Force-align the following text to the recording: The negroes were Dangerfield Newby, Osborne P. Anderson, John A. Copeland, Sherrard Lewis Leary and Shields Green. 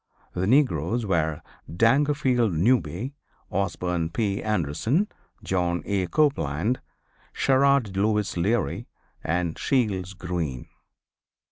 The 0.33 0.47
negroes 0.47 1.05
were 1.05 1.43
Dangerfield 1.71 2.53
Newby, 2.55 3.13
Osborne 3.51 4.09
P. 4.09 4.41
Anderson, 4.41 5.07
John 5.43 5.83
A. 5.85 6.07
Copeland, 6.07 6.81
Sherrard 7.33 7.95
Lewis 7.95 8.35
Leary 8.35 8.87
and 9.23 9.59
Shields 9.59 10.15
Green. 10.15 10.65